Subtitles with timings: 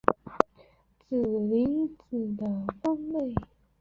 [1.07, 2.43] 指令集的
[2.81, 3.35] 分类